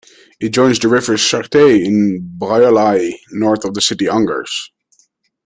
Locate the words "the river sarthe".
0.79-1.85